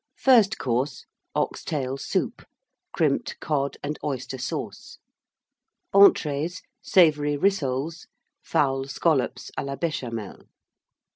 FIRST 0.17 0.57
COURSE. 0.57 1.05
Ox 1.35 1.63
tail 1.63 1.95
Soup. 1.95 2.41
Crimped 2.91 3.39
Cod 3.39 3.77
and 3.83 3.99
Oyster 4.03 4.39
Sauce. 4.39 4.97
ENTREES. 5.93 6.63
Savoury 6.81 7.37
Rissoles. 7.37 8.07
Fowl 8.41 8.85
Scollops 8.87 9.51
à 9.59 9.63
la 9.63 9.75
Béchamel. 9.75 10.45